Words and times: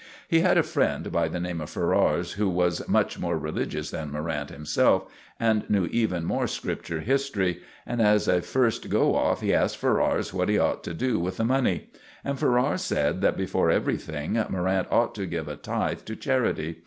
He 0.27 0.39
had 0.39 0.57
a 0.57 0.63
friend 0.63 1.11
by 1.11 1.27
the 1.27 1.39
name 1.39 1.61
of 1.61 1.69
Ferrars, 1.69 2.31
who 2.31 2.49
was 2.49 2.87
much 2.87 3.19
more 3.19 3.37
religious 3.37 3.91
than 3.91 4.11
Morrant 4.11 4.49
himself, 4.49 5.05
and 5.39 5.69
knew 5.69 5.85
even 5.91 6.25
more 6.25 6.47
Scripture 6.47 7.01
history; 7.01 7.59
and 7.85 8.01
as 8.01 8.27
a 8.27 8.41
first 8.41 8.89
go 8.89 9.13
off 9.15 9.41
he 9.41 9.53
asked 9.53 9.77
Ferrars 9.77 10.33
what 10.33 10.49
he 10.49 10.57
ought 10.57 10.83
to 10.85 10.95
do 10.95 11.19
with 11.19 11.37
the 11.37 11.45
money. 11.45 11.91
And 12.23 12.39
Ferrars 12.39 12.81
said 12.81 13.21
that 13.21 13.37
before 13.37 13.69
everything 13.69 14.33
Morrant 14.49 14.87
ought 14.89 15.13
to 15.13 15.27
give 15.27 15.47
a 15.47 15.55
tithe 15.55 15.99
to 16.05 16.15
charity. 16.15 16.79